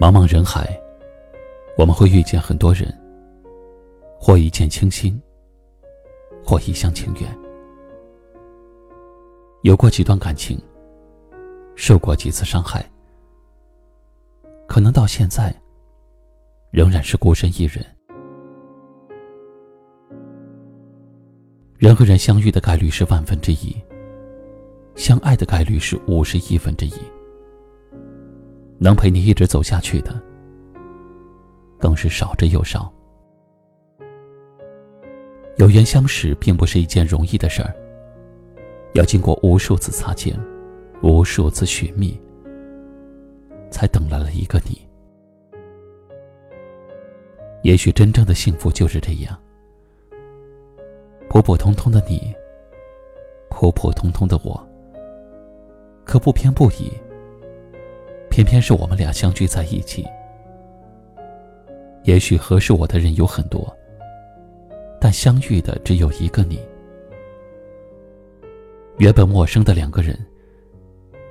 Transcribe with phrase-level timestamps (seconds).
[0.00, 0.66] 茫茫人海，
[1.76, 2.90] 我们会遇见很多人，
[4.18, 5.20] 或一见倾心，
[6.42, 7.38] 或一厢情愿。
[9.60, 10.58] 有过几段感情，
[11.74, 12.82] 受过几次伤害，
[14.66, 15.54] 可能到现在
[16.70, 17.84] 仍然是孤身一人。
[21.76, 23.76] 人和人相遇的概率是万分之一，
[24.94, 26.94] 相爱的概率是五十亿分之一。
[28.82, 30.18] 能陪你一直走下去的，
[31.78, 32.90] 更是少之又少。
[35.58, 37.76] 有缘相识并不是一件容易的事儿，
[38.94, 40.34] 要经过无数次擦肩，
[41.02, 42.18] 无数次寻觅，
[43.70, 44.80] 才等来了一个你。
[47.62, 49.38] 也许真正的幸福就是这样：
[51.28, 52.34] 普普通通的你，
[53.50, 54.58] 普普通通的我，
[56.02, 56.90] 可不偏不倚。
[58.30, 60.06] 偏偏是我们俩相聚在一起。
[62.04, 63.76] 也许合适我的人有很多，
[64.98, 66.58] 但相遇的只有一个你。
[68.96, 70.18] 原本陌生的两个人，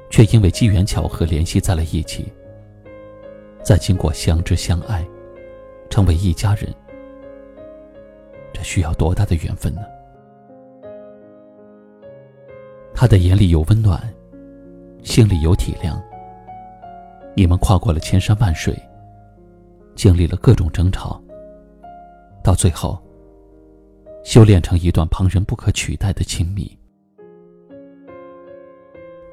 [0.09, 2.31] 却因为机缘巧合联系在了一起。
[3.63, 5.05] 再经过相知相爱，
[5.89, 6.73] 成为一家人，
[8.53, 9.81] 这需要多大的缘分呢？
[12.93, 14.01] 他的眼里有温暖，
[15.03, 15.99] 心里有体谅。
[17.39, 18.77] 你们跨过了千山万水，
[19.95, 21.23] 经历了各种争吵，
[22.43, 23.01] 到最后，
[24.25, 26.77] 修炼成一段旁人不可取代的亲密。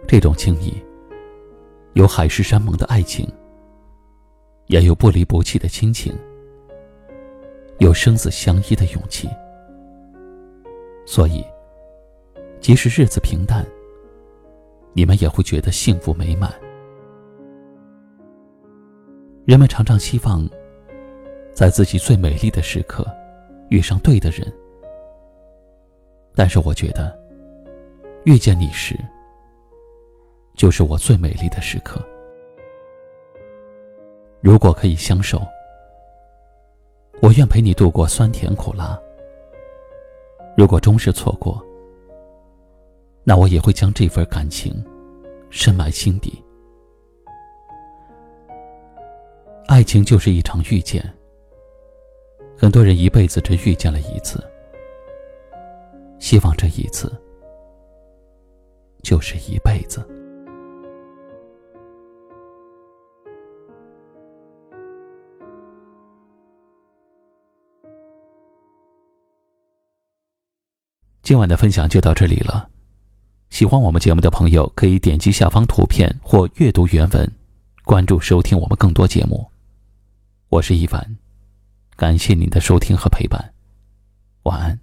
[0.06, 0.81] 这种亲密，
[1.94, 3.28] 有海誓山盟的爱情，
[4.67, 6.17] 也有不离不弃的亲情，
[7.78, 9.28] 有生死相依的勇气。
[11.05, 11.44] 所以，
[12.61, 13.67] 即使日子平淡，
[14.93, 16.55] 你们也会觉得幸福美满。
[19.47, 20.45] 人们常常希望，
[21.55, 23.07] 在自己最美丽的时刻，
[23.69, 24.53] 遇上对的人。
[26.34, 27.17] 但是我觉得，
[28.25, 28.99] 遇见你时，
[30.56, 32.05] 就是我最美丽的时刻。
[34.41, 35.41] 如果可以相守，
[37.23, 39.01] 我愿陪你度过酸甜苦辣。
[40.56, 41.65] 如果终是错过，
[43.23, 44.85] 那我也会将这份感情
[45.51, 46.43] 深埋心底。
[49.76, 51.04] 爱情就是一场遇见，
[52.56, 54.42] 很多人一辈子只遇见了一次，
[56.19, 57.12] 希望这一次
[59.03, 60.03] 就是一辈子。
[71.22, 72.66] 今晚的分享就到这里了，
[73.50, 77.31] 喜欢我们节目的朋友可以点击下方图片或阅读原文，
[77.84, 79.47] 关注收听我们更多节目。
[80.49, 81.19] 我是一凡，
[81.97, 83.53] 感谢您的收听和陪伴，
[84.45, 84.79] 晚安。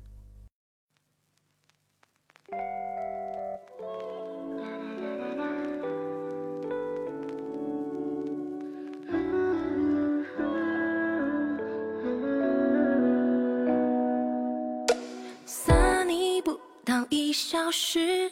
[15.46, 18.30] 散你不到一小时，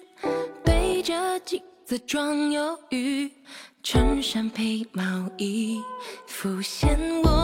[0.66, 3.31] 背着镜子装忧郁。
[3.84, 5.03] 衬衫配毛
[5.38, 5.81] 衣，
[6.28, 7.41] 浮现我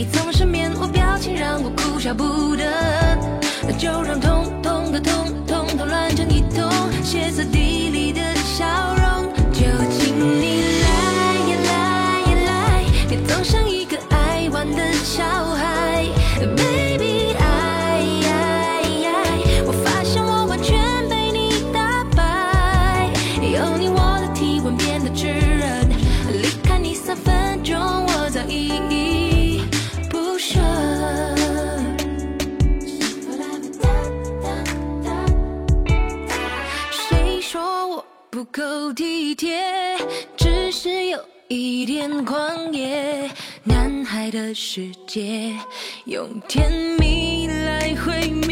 [0.00, 2.64] 你总是面无表情，让我哭笑不得。
[3.76, 5.12] 就让痛痛的痛，
[5.46, 6.70] 痛的乱成一通，
[7.04, 8.09] 歇斯底里
[38.40, 39.60] 不够体贴，
[40.34, 43.30] 只是有一点狂野，
[43.64, 45.52] 男孩的世界，
[46.06, 48.49] 用甜蜜来毁灭。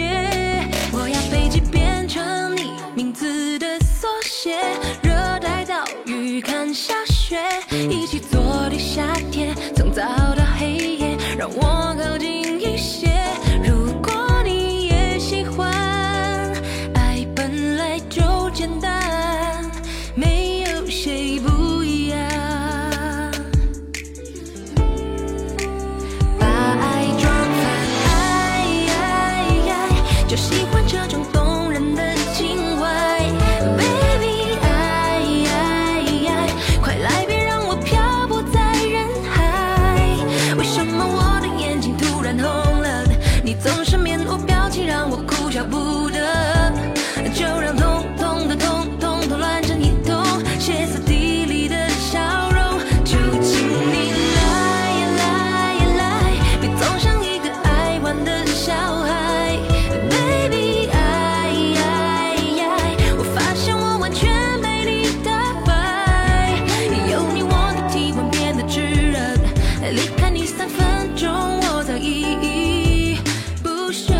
[69.90, 73.19] 离开你三分钟，我早已依依
[73.62, 74.12] 不舍。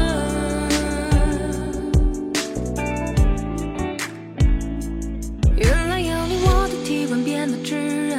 [5.57, 7.77] 原来有你，我的体温变得炙
[8.09, 8.17] 热。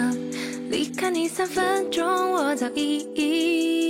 [0.70, 3.89] 离开你三分钟，我早已。